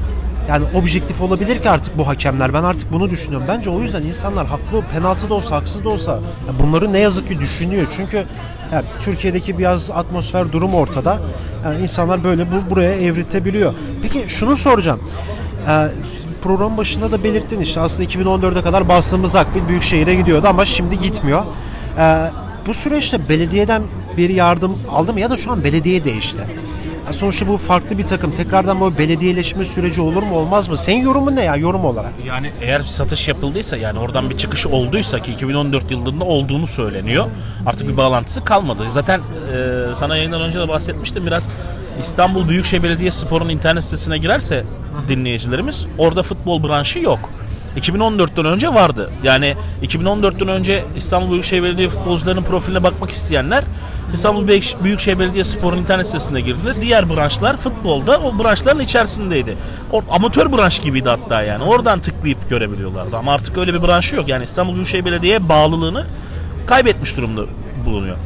[0.48, 2.54] yani objektif olabilir ki artık bu hakemler.
[2.54, 3.46] Ben artık bunu düşünüyorum.
[3.48, 6.20] Bence o yüzden insanlar haklı penaltı da olsa haksız da olsa
[6.60, 7.86] bunları ne yazık ki düşünüyor.
[7.96, 8.24] Çünkü
[8.72, 11.18] ya Türkiye'deki biraz atmosfer durum ortada.
[11.64, 13.74] Yani insanlar böyle bu buraya evriltebiliyor.
[14.02, 15.00] Peki şunu soracağım.
[15.68, 15.88] Ee,
[16.42, 20.98] program başında da belirttin işte aslında 2014'e kadar bastığımız akbil büyük şehire gidiyordu ama şimdi
[20.98, 21.42] gitmiyor.
[21.98, 22.30] Ee,
[22.66, 23.82] bu süreçte belediyeden
[24.16, 26.42] bir yardım aldı mı ya da şu an belediye değişti.
[27.10, 28.32] Sonuçta bu farklı bir takım.
[28.32, 30.76] Tekrardan bu belediyeleşme süreci olur mu olmaz mı?
[30.76, 32.12] Senin yorumun ne ya yorum olarak?
[32.26, 37.26] Yani eğer satış yapıldıysa yani oradan bir çıkış olduysa ki 2014 yılında olduğunu söyleniyor.
[37.66, 38.82] Artık bir bağlantısı kalmadı.
[38.90, 41.48] Zaten e, sana yayından önce de bahsetmiştim biraz
[42.00, 44.64] İstanbul Büyükşehir Belediyespor'un internet sitesine girerse
[45.08, 47.18] dinleyicilerimiz orada futbol branşı yok.
[47.76, 49.10] 2014'ten önce vardı.
[49.22, 53.64] Yani 2014'ten önce İstanbul Büyükşehir Belediye futbolcularının profiline bakmak isteyenler
[54.12, 59.56] İstanbul Büyük- Büyükşehir Belediyespor'un internet sitesine girdiğinde diğer branşlar futbolda o branşların içerisindeydi.
[59.92, 61.64] O, amatör branş gibiydi hatta yani.
[61.64, 63.16] Oradan tıklayıp görebiliyorlardı.
[63.16, 64.28] Ama artık öyle bir branşı yok.
[64.28, 66.06] Yani İstanbul Büyükşehir Belediye bağlılığını
[66.66, 67.42] kaybetmiş durumda
[67.86, 68.16] bulunuyor.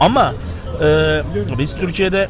[0.00, 0.34] Ama
[0.84, 1.20] e,
[1.58, 2.28] biz Türkiye'de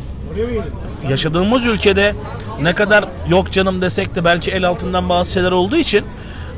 [1.11, 2.15] yaşadığımız ülkede
[2.63, 6.05] ne kadar yok canım desek de belki el altından bazı şeyler olduğu için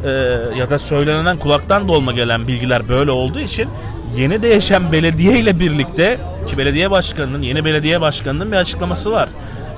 [0.05, 0.11] e,
[0.59, 3.69] ya da söylenen kulaktan dolma gelen bilgiler böyle olduğu için
[4.17, 9.29] yeni değişen belediye ile birlikte ki belediye başkanının yeni belediye başkanının bir açıklaması var.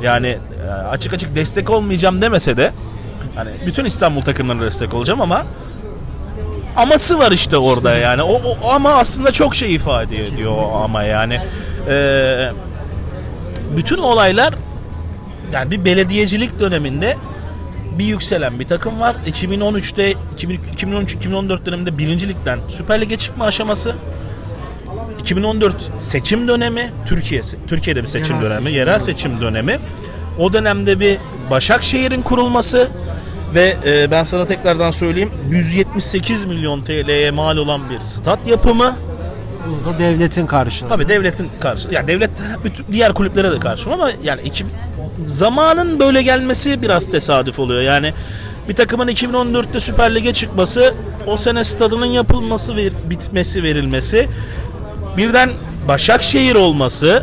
[0.02, 2.72] Yani e, açık açık destek olmayacağım demese de
[3.34, 5.46] hani bütün İstanbul takımlarına destek olacağım ama
[6.76, 8.22] aması var işte orada yani.
[8.22, 11.40] O, o ama aslında çok şey ifade ediyor o ama yani.
[11.88, 12.50] Ee,
[13.76, 14.54] bütün olaylar
[15.52, 17.16] yani bir belediyecilik döneminde
[18.00, 19.16] bir yükselen bir takım var.
[19.26, 23.94] 2013'te 2013-2014 döneminde birincilikten Süper Lig'e çıkma aşaması.
[25.20, 27.56] 2014 seçim dönemi Türkiye'si.
[27.66, 29.78] Türkiye'de bir seçim Yerel dönemi, seçim yerel seçim dönemi.
[30.38, 31.18] O dönemde bir
[31.50, 32.88] Başakşehir'in kurulması
[33.54, 38.96] ve e, ben sana tekrardan söyleyeyim 178 milyon TL'ye mal olan bir stat yapımı.
[39.66, 40.88] Bunu da devletin karşılığı.
[40.88, 41.88] Tabii devletin karşı.
[41.90, 42.30] Yani devlet
[42.64, 44.66] bütün diğer kulüplere de karşı ama yani iki,
[45.26, 47.82] zamanın böyle gelmesi biraz tesadüf oluyor.
[47.82, 48.12] Yani
[48.68, 50.94] bir takımın 2014'te Süper Lig'e çıkması,
[51.26, 54.28] o sene stadının yapılması ve bitmesi verilmesi,
[55.16, 55.50] birden
[55.88, 57.22] Başakşehir olması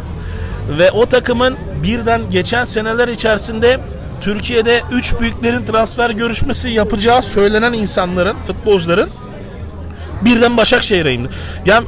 [0.78, 3.80] ve o takımın birden geçen seneler içerisinde
[4.22, 9.10] Türkiye'de üç büyüklerin transfer görüşmesi yapacağı söylenen insanların, futbolcuların
[10.22, 11.30] birden Başakşehir'e indi.
[11.66, 11.88] Yani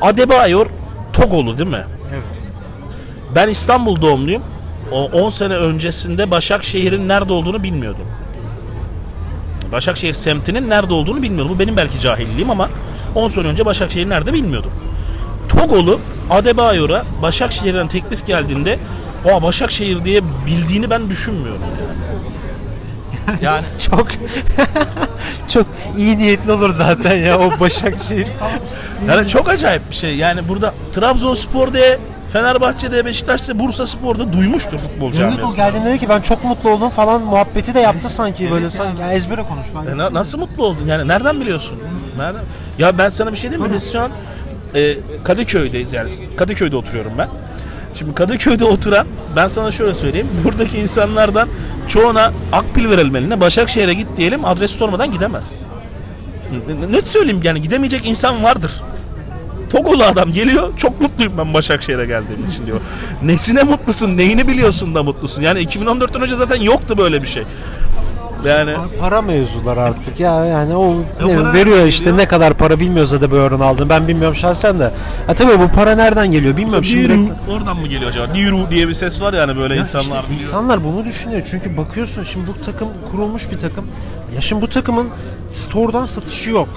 [0.00, 0.66] Adebayor
[1.12, 1.84] Togolu değil mi?
[2.12, 2.22] Evet.
[3.34, 4.42] Ben İstanbul doğumluyum.
[4.92, 8.06] o 10 sene öncesinde Başakşehir'in nerede olduğunu bilmiyordum.
[9.72, 11.54] Başakşehir semtinin nerede olduğunu bilmiyordum.
[11.54, 12.70] Bu benim belki cahilliğim ama
[13.14, 14.70] 10 sene önce Başakşehir nerede bilmiyordum.
[15.48, 18.78] Togolu Adebayor'a Başakşehir'den teklif geldiğinde
[19.24, 21.88] o Başakşehir diye bildiğini ben düşünmüyorum yani.
[23.42, 24.06] Yani Çok
[25.48, 28.26] çok iyi niyetli olur zaten ya o Başakşehir.
[29.08, 30.16] Yani çok acayip bir şey.
[30.16, 31.98] Yani burada Trabzonspor diye
[32.32, 35.46] Fenerbahçe'de, Beşiktaş'ta, Bursa Spor'da duymuştur futbol Evet camiası.
[35.46, 39.00] o geldiğinde dedi ki ben çok mutlu oldum falan muhabbeti de yaptı sanki böyle sanki
[39.02, 39.92] yani ezbere konuş ben.
[39.92, 40.86] E, na- nasıl mutlu oldun?
[40.86, 41.78] Yani nereden biliyorsun?
[42.18, 42.42] Nereden?
[42.78, 43.76] Ya ben sana bir şey diyeyim mi?
[43.76, 44.10] Biz şu an
[44.74, 46.10] e, Kadıköy'deyiz yani.
[46.36, 47.28] Kadıköy'de oturuyorum ben.
[47.98, 50.28] Şimdi Kadıköy'de oturan ben sana şöyle söyleyeyim.
[50.44, 51.48] Buradaki insanlardan
[51.88, 53.40] çoğuna akbil verelim eline.
[53.40, 55.56] Başakşehir'e git diyelim adres sormadan gidemez.
[56.90, 58.72] Ne, söyleyeyim yani gidemeyecek insan vardır.
[59.70, 60.76] Togolu adam geliyor.
[60.76, 62.80] Çok mutluyum ben Başakşehir'e geldiğim için diyor.
[63.22, 64.16] Nesine mutlusun?
[64.16, 65.42] Neyini biliyorsun da mutlusun?
[65.42, 67.42] Yani 2014'ten önce zaten yoktu böyle bir şey.
[68.44, 73.20] Yani Para mevzular artık ya yani o ne bileyim, veriyor işte ne kadar para bilmiyorsa
[73.20, 74.90] da böyle aldığını ben bilmiyorum şahsen de.
[75.26, 77.08] Ha tabii bu para nereden geliyor bilmiyorum şimdi.
[77.08, 78.34] Diru, reklam- oradan mı geliyor acaba?
[78.34, 80.40] Diru diye bir ses var yani böyle Ya insanlar işte biliyor.
[80.40, 83.84] insanlar bunu düşünüyor çünkü bakıyorsun şimdi bu takım kurulmuş bir takım.
[84.34, 85.08] Ya şimdi bu takımın
[85.52, 86.68] store'dan satışı yok.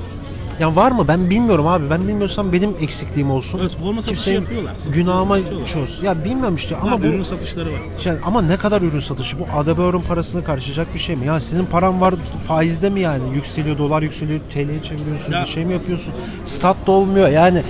[0.59, 1.89] Ya var mı ben bilmiyorum abi.
[1.89, 3.59] Ben bilmiyorsam benim eksikliğim olsun.
[3.61, 4.73] Evet, forma satışı Kimsenin yapıyorlar.
[4.93, 5.33] Günahıma
[5.81, 6.05] olsun.
[6.05, 7.79] Ya bilmiyorum işte ama Ama bu ürün satışları var.
[8.03, 11.25] şey, ama ne kadar ürün satışı bu Adebayor'un parasını karşılayacak bir şey mi?
[11.25, 12.13] Ya senin paran var
[12.47, 13.23] faizde mi yani?
[13.35, 16.13] Yükseliyor dolar yükseliyor TL'ye çeviriyorsun Ya- bir şey mi yapıyorsun?
[16.45, 17.61] Stat da olmuyor yani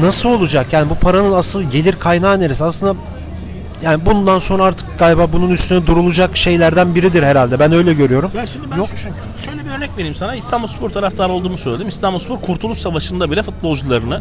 [0.00, 0.66] nasıl olacak?
[0.72, 2.64] Yani bu paranın asıl gelir kaynağı neresi?
[2.64, 2.94] Aslında
[3.84, 7.60] yani bundan sonra artık galiba bunun üstüne durulacak şeylerden biridir herhalde.
[7.60, 8.30] Ben öyle görüyorum.
[8.36, 9.14] Ya şimdi ben Yok şu- çünkü.
[9.44, 10.34] şöyle bir örnek vereyim sana.
[10.34, 11.88] İstanbulspor taraftarı olduğumu söyledim.
[11.88, 14.20] İstanbulspor Kurtuluş Savaşı'nda bile futbolcularını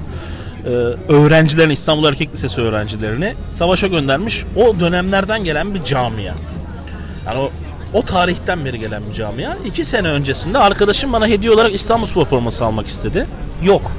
[0.66, 0.70] e,
[1.14, 4.44] öğrencilerini, İstanbul Erkek Lisesi öğrencilerini savaşa göndermiş.
[4.56, 6.34] O dönemlerden gelen bir camia.
[7.28, 7.50] Yani o
[7.94, 9.52] o tarihten beri gelen bir camia.
[9.66, 13.28] İki sene öncesinde arkadaşım bana hediye olarak İstanbulspor forması almak istedi.
[13.64, 13.92] Yok.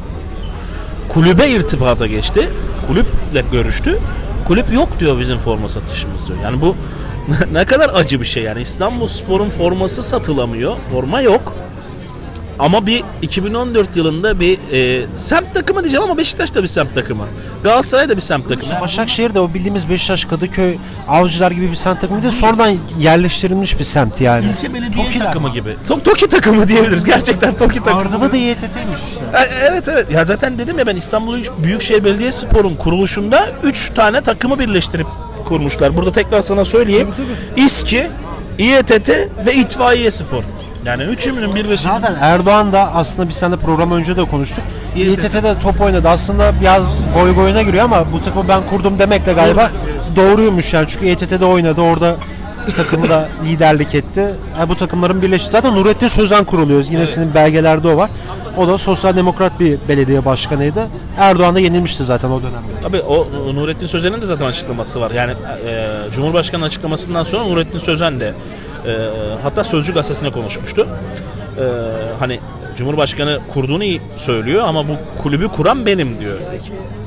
[1.09, 2.49] Kulübe irtibata geçti.
[2.87, 3.99] Kulüple görüştü.
[4.47, 6.39] Kulüp yok diyor bizim forma satışımız diyor.
[6.43, 6.77] Yani bu
[7.53, 8.61] ne kadar acı bir şey yani.
[8.61, 10.77] İstanbulspor'un forması satılamıyor.
[10.93, 11.53] Forma yok.
[12.59, 17.25] Ama bir 2014 yılında bir e, semt takımı diyeceğim ama Beşiktaş da bir semt takımı.
[17.65, 18.81] Galatasaray da bir semt takımı.
[18.81, 20.77] Başakşehir de o bildiğimiz Beşiktaş, Kadıköy,
[21.09, 22.33] Avcılar gibi bir semt takımı değil.
[22.35, 24.45] Sonradan yerleştirilmiş bir semt yani.
[24.53, 25.77] İlçe belediye Tokiler takımı gibi.
[25.89, 27.05] To- Toki takımı diyebiliriz.
[27.05, 28.01] Gerçekten Toki takımı.
[28.01, 29.21] Arda'da da YTT'ymiş işte.
[29.35, 30.11] E, Evet evet.
[30.13, 35.07] Ya zaten dedim ya ben İstanbul Büyükşehir Belediyespor'un kuruluşunda 3 tane takımı birleştirip
[35.45, 35.97] kurmuşlar.
[35.97, 37.09] Burada tekrar sana söyleyeyim.
[37.57, 38.07] İSKİ,
[38.59, 39.09] İETT
[39.47, 40.43] ve İtfaiye Spor.
[40.85, 41.77] Yani üçünün birleşimi.
[41.77, 44.65] Zaten Erdoğan da aslında biz seninle program önce de konuştuk.
[44.97, 45.25] YTT.
[45.25, 46.09] YTT'de top oynadı.
[46.09, 49.71] Aslında biraz goy goyuna giriyor ama bu takımı ben kurdum demek de galiba
[50.17, 50.87] doğruymuş yani.
[50.89, 51.81] Çünkü YTT'de oynadı.
[51.81, 52.17] Orada
[52.77, 54.35] takımı da liderlik etti.
[54.59, 55.51] Yani bu takımların birleşti.
[55.51, 56.85] Zaten Nurettin Sözen kuruluyor.
[56.91, 58.11] Yine senin belgelerde o var.
[58.57, 60.87] O da sosyal demokrat bir belediye başkanıydı.
[61.19, 62.81] Erdoğan da yenilmişti zaten o dönemde.
[62.83, 65.11] Tabii o Nurettin Sözen'in de zaten açıklaması var.
[65.11, 65.33] Yani
[65.67, 68.35] e, Cumhurbaşkanı açıklamasından sonra Nurettin Sözen de
[68.87, 68.93] e,
[69.43, 70.89] hatta Sözcü gazetesine konuşmuştu.
[71.59, 71.65] E,
[72.19, 72.41] hani
[72.77, 73.85] Cumhurbaşkanı kurduğunu
[74.17, 76.39] söylüyor ama bu kulübü kuran benim diyor.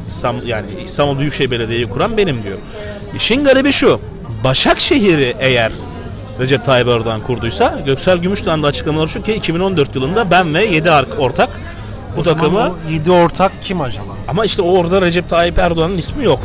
[0.07, 2.57] İstanbul, yani İstanbul Büyükşehir Belediye'yi kuran benim diyor.
[3.15, 3.99] İşin garibi şu.
[4.43, 5.71] Başakşehir'i eğer
[6.39, 10.91] Recep Tayyip Erdoğan kurduysa Göksel Gümüşdağ'ın da açıklamaları şu ki 2014 yılında ben ve 7
[11.19, 11.49] ortak
[12.17, 14.03] bu takımı 7 ortak kim acaba?
[14.27, 16.39] ama işte orada Recep Tayyip Erdoğan'ın ismi yok.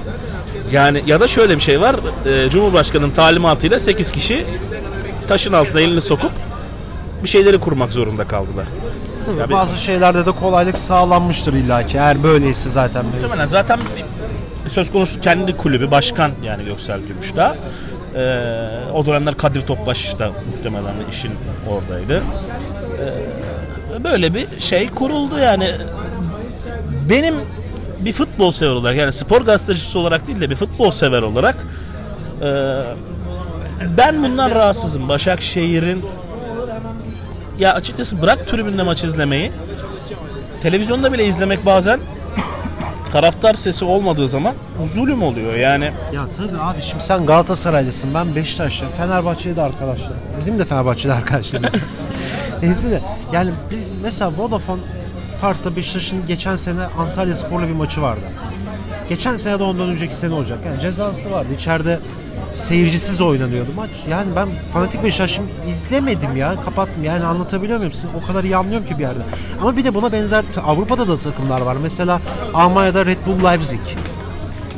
[0.73, 1.97] Yani ya da şöyle bir şey var.
[2.27, 4.47] e, Cumhurbaşkanı'nın talimatıyla 8 kişi
[5.33, 6.31] taşın altına elini sokup
[7.23, 8.64] bir şeyleri kurmak zorunda kaldılar.
[9.27, 11.97] Tabii Ya bir- bazı şeylerde de kolaylık sağlanmıştır illaki.
[11.97, 13.05] Eğer böyleyse zaten.
[13.05, 13.79] Muhtemelen zaten
[14.64, 17.57] bir- söz konusu kendi kulübü başkan yani Göksel Gümüşdağ.
[18.16, 18.21] E,
[18.95, 21.33] o dönemler Kadir Topbaş da muhtemelen işin
[21.71, 22.23] oradaydı.
[24.01, 25.71] E, böyle bir şey kuruldu yani.
[27.11, 27.35] Benim
[28.01, 31.57] bir futbol sever olarak yani spor gazetecisi olarak değil de bir futbol sever olarak
[32.42, 32.47] e,
[33.97, 35.09] ben bundan rahatsızım.
[35.09, 36.05] Başakşehir'in
[37.59, 39.53] ya açıkçası bırak tribünde maç izlemeyi
[40.62, 42.01] televizyonda bile izlemek bazen
[43.11, 45.92] taraftar sesi olmadığı zaman zulüm oluyor yani.
[46.12, 50.12] Ya tabii abi şimdi sen Galatasaraylısın ben Beşiktaşlı Fenerbahçe'de de arkadaşlar.
[50.40, 51.75] Bizim de Fenerbahçe'de arkadaşlarımız.
[52.62, 53.01] Neyse de
[53.33, 54.81] yani biz mesela Vodafone
[55.40, 58.21] Park'ta Beşiktaş'ın geçen sene Antalya Spor'la bir maçı vardı.
[59.09, 60.59] Geçen sene de ondan önceki sene olacak.
[60.66, 61.49] Yani cezası vardı.
[61.55, 61.99] İçeride
[62.55, 63.91] seyircisiz oynanıyordu maç.
[64.11, 66.55] Yani ben fanatik Beşiktaş'ım izlemedim ya.
[66.65, 67.05] Kapattım.
[67.05, 67.93] Yani anlatabiliyor muyum?
[67.93, 69.21] Siz O kadar iyi anlıyorum ki bir yerde.
[69.61, 71.77] Ama bir de buna benzer Avrupa'da da takımlar var.
[71.83, 72.21] Mesela
[72.55, 73.81] Almanya'da Red Bull Leipzig.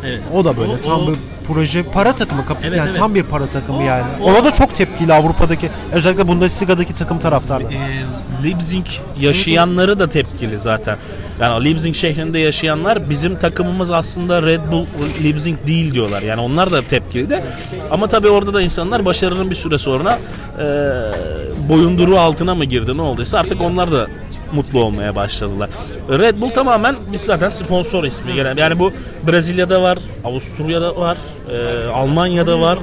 [0.06, 0.20] Evet.
[0.34, 1.14] O da böyle O- tam o- bir
[1.48, 2.98] proje para takımı kap- Evet, yani evet.
[2.98, 4.04] tam bir para takımı O- yani.
[4.22, 7.74] o- Ona da çok tepkili Avrupa'daki özellikle Bundesliga'daki takım taraftarları.
[7.74, 7.78] e,
[8.44, 8.86] Leipzig
[9.20, 10.96] yaşayanları da tepkili zaten.
[11.40, 14.86] Yani Leipzig şehrinde yaşayanlar bizim takımımız aslında Red Bull
[15.24, 16.22] Leipzig değil diyorlar.
[16.22, 17.44] Yani onlar da tepkili de.
[17.90, 20.18] Ama tabii orada da insanlar başarının bir süre sonra
[20.58, 20.64] e,
[21.68, 24.06] boyunduruğu altına mı girdi ne olduysa artık onlar da
[24.52, 25.70] mutlu olmaya başladılar.
[26.08, 28.56] Red Bull tamamen biz zaten sponsor ismi gelen.
[28.56, 28.92] Yani bu
[29.26, 31.16] Brezilya'da var, Avusturya'da var,
[31.50, 32.78] e, Almanya'da var.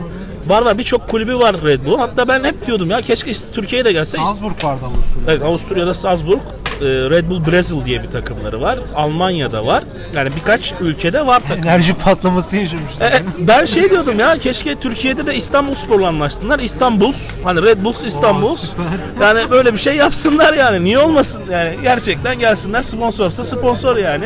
[0.48, 1.98] Var var birçok kulübü var Red Bull.
[2.00, 4.18] Hatta ben hep diyordum ya keşke Türkiye'ye de gelse.
[4.18, 5.26] Salzburg vardı Avusturya.
[5.28, 6.40] Evet Avusturya'da Salzburg,
[6.82, 8.80] e, Red Bull Brazil diye bir takımları var.
[8.96, 9.84] Almanya'da var.
[10.14, 11.64] Yani birkaç ülkede var takım.
[11.64, 13.12] Enerji patlaması yaşamışlar.
[13.12, 16.60] E, ben şey diyordum ya keşke Türkiye'de de İstanbulspor'la anlaşsınlar.
[16.60, 18.70] İstanbuls hani Red Bulls İstanbuls.
[18.70, 19.28] süper.
[19.28, 20.84] yani böyle bir şey yapsınlar yani.
[20.84, 21.44] Niye olmasın?
[21.52, 24.26] Yani gerçekten gelsinler sponsorsa sponsor yani.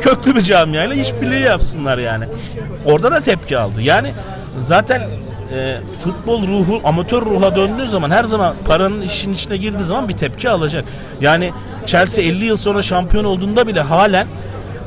[0.00, 2.24] Köklü bir camiayla işbirliği yapsınlar yani.
[2.84, 3.82] Orada da tepki aldı.
[3.82, 4.12] Yani
[4.58, 5.02] zaten
[5.54, 10.16] e, futbol ruhu amatör ruha döndüğü zaman her zaman paranın işin içine girdiği zaman bir
[10.16, 10.84] tepki alacak.
[11.20, 11.52] Yani
[11.86, 14.26] Chelsea 50 yıl sonra şampiyon olduğunda bile halen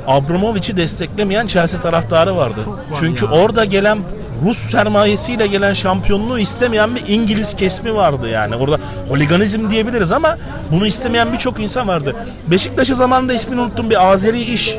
[0.08, 2.60] Abramovich'i desteklemeyen Chelsea taraftarı vardı.
[2.99, 3.32] Çünkü ya.
[3.32, 3.99] orada gelen
[4.45, 8.56] Rus sermayesiyle gelen şampiyonluğu istemeyen bir İngiliz kesimi vardı yani.
[8.56, 8.77] Orada
[9.10, 10.38] holiganizm diyebiliriz ama
[10.71, 12.15] bunu istemeyen birçok insan vardı.
[12.47, 14.77] Beşiktaş'ı zamanında ismini unuttum bir Azeri iş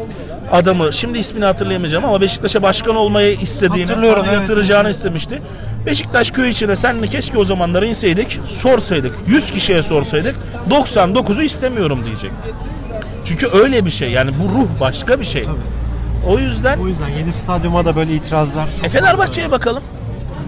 [0.53, 0.93] adamı.
[0.93, 4.33] Şimdi ismini hatırlayamayacağım ama Beşiktaş'a başkan olmayı istediğini, para evet.
[4.33, 5.43] yatıracağını istemişti.
[5.87, 10.37] Beşiktaş köy içine senle keşke o zamanları inseydik, sorsaydık, 100 kişiye sorsaydık
[10.71, 12.51] 99'u istemiyorum diyecekti.
[13.25, 15.45] Çünkü öyle bir şey yani bu ruh başka bir şey.
[16.29, 19.83] O yüzden O yüzden yeni stadyuma da böyle itirazlar çok e Fenerbahçe'ye bakalım.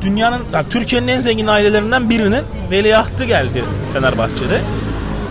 [0.03, 4.61] Dünyanın, yani Türkiye'nin en zengin ailelerinden birinin veliahtı geldi Fenerbahçe'de.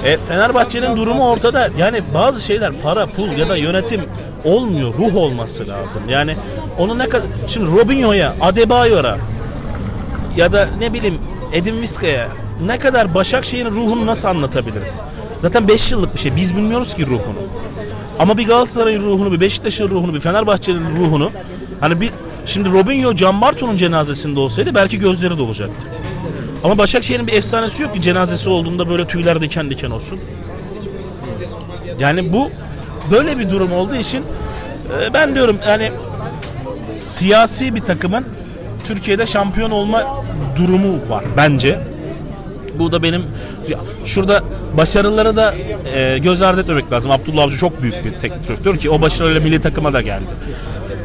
[0.05, 1.69] E, Fenerbahçe'nin durumu ortada.
[1.77, 4.01] Yani bazı şeyler para, pul ya da yönetim
[4.43, 4.93] olmuyor.
[4.99, 6.03] Ruh olması lazım.
[6.09, 6.35] Yani
[6.77, 7.27] onu ne kadar...
[7.47, 9.17] Şimdi Robinho'ya, Adebayor'a
[10.37, 11.17] ya da ne bileyim
[11.53, 12.27] Edin Vizca'ya
[12.65, 15.01] ne kadar Başakşehir'in ruhunu nasıl anlatabiliriz?
[15.37, 16.35] Zaten 5 yıllık bir şey.
[16.35, 17.39] Biz bilmiyoruz ki ruhunu.
[18.19, 21.31] Ama bir Galatasaray'ın ruhunu, bir Beşiktaş'ın ruhunu, bir Fenerbahçe'nin ruhunu
[21.79, 22.11] hani bir
[22.45, 25.87] şimdi Robinho Can Barton'un cenazesinde olsaydı belki gözleri dolacaktı.
[26.63, 30.19] Ama Başakşehir'in bir efsanesi yok ki cenazesi olduğunda böyle tüyler diken diken olsun.
[31.99, 32.49] Yani bu
[33.11, 34.23] böyle bir durum olduğu için
[35.01, 35.91] e, ben diyorum yani
[37.01, 38.25] siyasi bir takımın
[38.83, 40.03] Türkiye'de şampiyon olma
[40.55, 41.79] durumu var bence.
[42.79, 43.23] Bu da benim
[44.05, 44.43] şurada
[44.77, 45.55] başarıları da
[45.95, 47.11] e, göz ardı etmemek lazım.
[47.11, 50.33] Abdullah Avcı çok büyük bir teknik direktör ki o başarıyla milli takıma da geldi.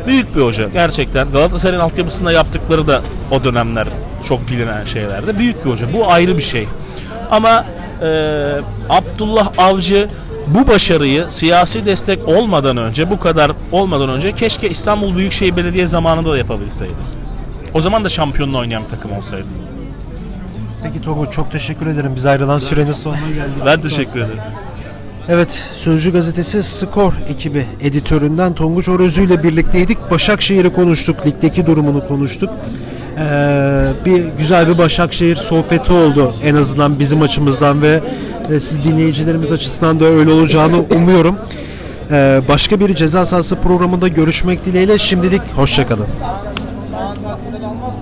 [0.07, 1.33] Büyük bir hoca gerçekten.
[1.33, 3.89] Galatasaray'ın altyapısında yaptıkları da o dönemler
[4.25, 5.39] çok bilinen şeylerdi.
[5.39, 5.93] Büyük bir hoca.
[5.93, 6.69] Bu ayrı bir şey.
[7.31, 7.65] Ama
[8.03, 8.07] e,
[8.89, 10.09] Abdullah Avcı
[10.47, 16.33] bu başarıyı siyasi destek olmadan önce, bu kadar olmadan önce keşke İstanbul Büyükşehir Belediye zamanında
[16.33, 17.14] da yapabilseydi.
[17.75, 19.47] O zaman da şampiyonla oynayan bir takım olsaydı.
[20.83, 22.13] Peki Togo çok teşekkür ederim.
[22.17, 23.63] Biz ayrılan sürenin sonuna geldik.
[23.67, 24.41] Ben teşekkür ederim.
[25.29, 30.11] Evet, Sözcü Gazetesi Skor ekibi editöründen Tonguç Orözü ile birlikteydik.
[30.11, 32.51] Başakşehir'i konuştuk, ligdeki durumunu konuştuk.
[33.19, 38.01] Ee, bir güzel bir Başakşehir sohbeti oldu en azından bizim açımızdan ve
[38.51, 41.37] e, siz dinleyicilerimiz açısından da öyle olacağını umuyorum.
[42.11, 46.07] Ee, başka bir ceza sahası programında görüşmek dileğiyle şimdilik hoşçakalın
[47.35, 47.95] kaskı da kalmaz.